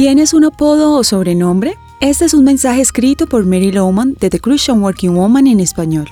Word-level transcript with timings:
¿Tienes 0.00 0.32
un 0.32 0.44
apodo 0.44 0.94
o 0.94 1.04
sobrenombre? 1.04 1.76
Este 2.00 2.24
es 2.24 2.32
un 2.32 2.42
mensaje 2.42 2.80
escrito 2.80 3.26
por 3.26 3.44
Mary 3.44 3.70
Lowman 3.70 4.16
de 4.18 4.30
The 4.30 4.40
Christian 4.40 4.82
Working 4.82 5.14
Woman 5.14 5.46
en 5.46 5.60
español. 5.60 6.08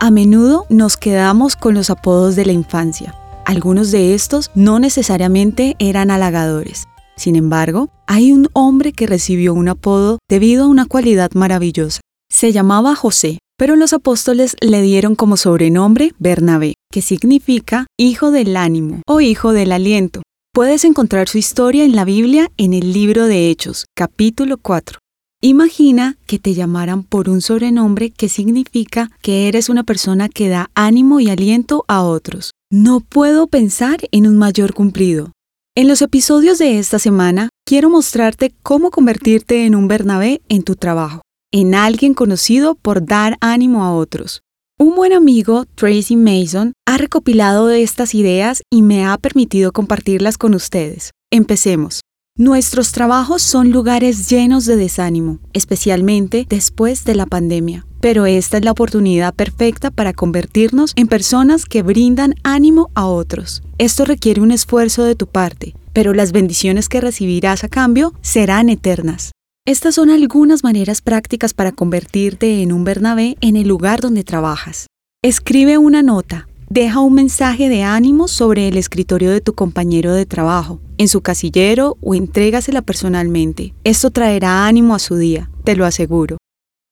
A 0.00 0.10
menudo 0.10 0.64
nos 0.70 0.96
quedamos 0.96 1.54
con 1.54 1.74
los 1.74 1.90
apodos 1.90 2.34
de 2.34 2.46
la 2.46 2.52
infancia. 2.52 3.14
Algunos 3.44 3.90
de 3.90 4.14
estos 4.14 4.50
no 4.54 4.78
necesariamente 4.78 5.76
eran 5.78 6.10
halagadores. 6.10 6.86
Sin 7.16 7.36
embargo, 7.36 7.90
hay 8.06 8.32
un 8.32 8.48
hombre 8.54 8.92
que 8.92 9.06
recibió 9.06 9.52
un 9.52 9.68
apodo 9.68 10.18
debido 10.30 10.64
a 10.64 10.68
una 10.68 10.86
cualidad 10.86 11.30
maravillosa. 11.34 12.00
Se 12.30 12.52
llamaba 12.52 12.96
José, 12.96 13.38
pero 13.58 13.76
los 13.76 13.92
apóstoles 13.92 14.56
le 14.62 14.80
dieron 14.80 15.14
como 15.14 15.36
sobrenombre 15.36 16.14
Bernabé, 16.18 16.72
que 16.90 17.02
significa 17.02 17.86
hijo 17.98 18.30
del 18.30 18.56
ánimo 18.56 19.02
o 19.06 19.20
hijo 19.20 19.52
del 19.52 19.72
aliento. 19.72 20.22
Puedes 20.56 20.86
encontrar 20.86 21.28
su 21.28 21.36
historia 21.36 21.84
en 21.84 21.94
la 21.94 22.06
Biblia 22.06 22.50
en 22.56 22.72
el 22.72 22.94
libro 22.94 23.26
de 23.26 23.50
Hechos, 23.50 23.84
capítulo 23.94 24.56
4. 24.56 25.00
Imagina 25.42 26.16
que 26.26 26.38
te 26.38 26.54
llamaran 26.54 27.02
por 27.02 27.28
un 27.28 27.42
sobrenombre 27.42 28.08
que 28.08 28.30
significa 28.30 29.10
que 29.20 29.48
eres 29.48 29.68
una 29.68 29.82
persona 29.82 30.30
que 30.30 30.48
da 30.48 30.70
ánimo 30.74 31.20
y 31.20 31.28
aliento 31.28 31.84
a 31.88 32.02
otros. 32.02 32.52
No 32.72 33.00
puedo 33.00 33.48
pensar 33.48 33.98
en 34.12 34.26
un 34.26 34.38
mayor 34.38 34.72
cumplido. 34.72 35.32
En 35.74 35.88
los 35.88 36.00
episodios 36.00 36.56
de 36.56 36.78
esta 36.78 36.98
semana, 36.98 37.50
quiero 37.66 37.90
mostrarte 37.90 38.54
cómo 38.62 38.90
convertirte 38.90 39.66
en 39.66 39.74
un 39.74 39.88
Bernabé 39.88 40.40
en 40.48 40.62
tu 40.62 40.74
trabajo, 40.74 41.20
en 41.52 41.74
alguien 41.74 42.14
conocido 42.14 42.76
por 42.76 43.04
dar 43.04 43.36
ánimo 43.42 43.84
a 43.84 43.92
otros. 43.92 44.40
Un 44.78 44.94
buen 44.94 45.14
amigo, 45.14 45.64
Tracy 45.74 46.16
Mason, 46.16 46.74
ha 46.84 46.98
recopilado 46.98 47.70
estas 47.70 48.14
ideas 48.14 48.62
y 48.70 48.82
me 48.82 49.06
ha 49.06 49.16
permitido 49.16 49.72
compartirlas 49.72 50.36
con 50.36 50.52
ustedes. 50.52 51.12
Empecemos. 51.30 52.02
Nuestros 52.36 52.92
trabajos 52.92 53.40
son 53.40 53.70
lugares 53.70 54.28
llenos 54.28 54.66
de 54.66 54.76
desánimo, 54.76 55.38
especialmente 55.54 56.44
después 56.46 57.06
de 57.06 57.14
la 57.14 57.24
pandemia. 57.24 57.86
Pero 58.02 58.26
esta 58.26 58.58
es 58.58 58.66
la 58.66 58.72
oportunidad 58.72 59.32
perfecta 59.34 59.90
para 59.90 60.12
convertirnos 60.12 60.92
en 60.94 61.08
personas 61.08 61.64
que 61.64 61.82
brindan 61.82 62.34
ánimo 62.42 62.90
a 62.94 63.06
otros. 63.06 63.62
Esto 63.78 64.04
requiere 64.04 64.42
un 64.42 64.50
esfuerzo 64.52 65.04
de 65.04 65.14
tu 65.14 65.26
parte, 65.26 65.74
pero 65.94 66.12
las 66.12 66.32
bendiciones 66.32 66.90
que 66.90 67.00
recibirás 67.00 67.64
a 67.64 67.68
cambio 67.68 68.12
serán 68.20 68.68
eternas. 68.68 69.32
Estas 69.66 69.96
son 69.96 70.10
algunas 70.10 70.62
maneras 70.62 71.02
prácticas 71.02 71.52
para 71.52 71.72
convertirte 71.72 72.62
en 72.62 72.70
un 72.70 72.84
Bernabé 72.84 73.36
en 73.40 73.56
el 73.56 73.66
lugar 73.66 74.00
donde 74.00 74.22
trabajas. 74.22 74.86
Escribe 75.24 75.76
una 75.76 76.04
nota, 76.04 76.46
deja 76.70 77.00
un 77.00 77.14
mensaje 77.14 77.68
de 77.68 77.82
ánimo 77.82 78.28
sobre 78.28 78.68
el 78.68 78.76
escritorio 78.76 79.32
de 79.32 79.40
tu 79.40 79.54
compañero 79.54 80.14
de 80.14 80.24
trabajo, 80.24 80.78
en 80.98 81.08
su 81.08 81.20
casillero 81.20 81.96
o 82.00 82.14
entrégasela 82.14 82.80
personalmente. 82.80 83.74
Esto 83.82 84.12
traerá 84.12 84.68
ánimo 84.68 84.94
a 84.94 85.00
su 85.00 85.16
día, 85.16 85.50
te 85.64 85.74
lo 85.74 85.84
aseguro. 85.84 86.36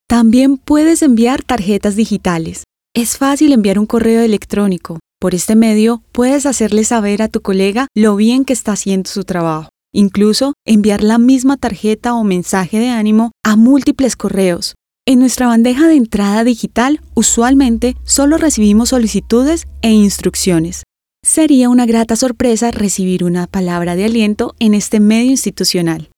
También 0.08 0.56
puedes 0.56 1.02
enviar 1.02 1.44
tarjetas 1.44 1.94
digitales. 1.94 2.64
Es 2.92 3.18
fácil 3.18 3.52
enviar 3.52 3.78
un 3.78 3.86
correo 3.86 4.20
electrónico. 4.20 4.98
Por 5.20 5.36
este 5.36 5.54
medio 5.54 6.02
puedes 6.10 6.44
hacerle 6.44 6.82
saber 6.82 7.22
a 7.22 7.28
tu 7.28 7.40
colega 7.40 7.86
lo 7.94 8.16
bien 8.16 8.44
que 8.44 8.52
está 8.52 8.72
haciendo 8.72 9.08
su 9.08 9.22
trabajo. 9.22 9.68
Incluso 9.96 10.54
enviar 10.66 11.04
la 11.04 11.18
misma 11.18 11.56
tarjeta 11.56 12.14
o 12.14 12.24
mensaje 12.24 12.80
de 12.80 12.88
ánimo 12.88 13.30
a 13.44 13.54
múltiples 13.54 14.16
correos. 14.16 14.74
En 15.06 15.20
nuestra 15.20 15.46
bandeja 15.46 15.86
de 15.86 15.94
entrada 15.94 16.42
digital 16.42 17.00
usualmente 17.14 17.94
solo 18.02 18.36
recibimos 18.36 18.88
solicitudes 18.88 19.68
e 19.82 19.92
instrucciones. 19.92 20.82
Sería 21.24 21.68
una 21.68 21.86
grata 21.86 22.16
sorpresa 22.16 22.72
recibir 22.72 23.22
una 23.22 23.46
palabra 23.46 23.94
de 23.94 24.06
aliento 24.06 24.56
en 24.58 24.74
este 24.74 24.98
medio 24.98 25.30
institucional. 25.30 26.10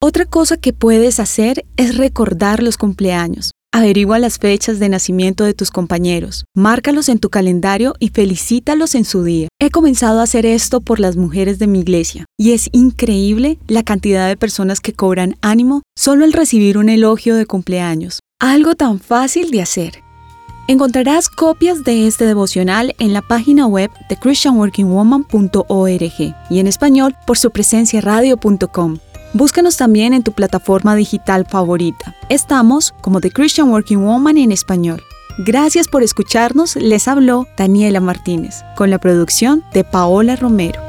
Otra 0.00 0.24
cosa 0.24 0.56
que 0.56 0.72
puedes 0.72 1.20
hacer 1.20 1.64
es 1.76 1.96
recordar 1.96 2.60
los 2.60 2.76
cumpleaños. 2.76 3.52
Averigua 3.74 4.18
las 4.18 4.38
fechas 4.38 4.78
de 4.78 4.90
nacimiento 4.90 5.44
de 5.44 5.54
tus 5.54 5.70
compañeros, 5.70 6.44
márcalos 6.54 7.08
en 7.08 7.18
tu 7.18 7.30
calendario 7.30 7.94
y 7.98 8.10
felicítalos 8.10 8.94
en 8.94 9.06
su 9.06 9.24
día. 9.24 9.48
He 9.58 9.70
comenzado 9.70 10.20
a 10.20 10.24
hacer 10.24 10.44
esto 10.44 10.82
por 10.82 11.00
las 11.00 11.16
mujeres 11.16 11.58
de 11.58 11.66
mi 11.66 11.80
iglesia 11.80 12.26
y 12.38 12.52
es 12.52 12.68
increíble 12.72 13.58
la 13.68 13.82
cantidad 13.82 14.28
de 14.28 14.36
personas 14.36 14.80
que 14.80 14.92
cobran 14.92 15.36
ánimo 15.40 15.80
solo 15.96 16.26
al 16.26 16.34
recibir 16.34 16.76
un 16.76 16.90
elogio 16.90 17.34
de 17.34 17.46
cumpleaños. 17.46 18.20
Algo 18.38 18.74
tan 18.74 19.00
fácil 19.00 19.50
de 19.50 19.62
hacer. 19.62 20.02
Encontrarás 20.68 21.30
copias 21.30 21.82
de 21.82 22.06
este 22.06 22.26
devocional 22.26 22.94
en 22.98 23.14
la 23.14 23.22
página 23.22 23.66
web 23.66 23.90
de 24.10 24.16
christianworkingwoman.org 24.16 26.34
y 26.50 26.58
en 26.58 26.66
español 26.66 27.16
por 27.26 27.38
su 27.38 27.50
presencia 27.50 28.02
radio.com. 28.02 28.98
Búscanos 29.34 29.78
también 29.78 30.12
en 30.12 30.22
tu 30.22 30.32
plataforma 30.32 30.94
digital 30.94 31.46
favorita. 31.46 32.14
Estamos 32.28 32.92
como 33.00 33.20
The 33.20 33.30
Christian 33.30 33.70
Working 33.70 34.04
Woman 34.04 34.36
en 34.36 34.52
español. 34.52 35.02
Gracias 35.38 35.88
por 35.88 36.02
escucharnos, 36.02 36.76
les 36.76 37.08
habló 37.08 37.46
Daniela 37.56 38.00
Martínez, 38.00 38.62
con 38.76 38.90
la 38.90 38.98
producción 38.98 39.64
de 39.72 39.84
Paola 39.84 40.36
Romero. 40.36 40.81